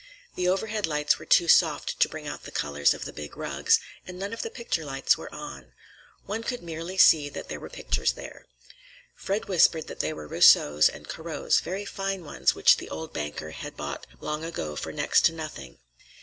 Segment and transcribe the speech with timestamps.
[0.33, 3.79] The overhead lights were too soft to bring out the colors of the big rugs,
[4.07, 5.73] and none of the picture lights were on.
[6.25, 8.47] One could merely see that there were pictures there.
[9.15, 13.51] Fred whispered that they were Rousseaus and Corots, very fine ones which the old banker
[13.51, 15.77] had bought long ago for next to nothing.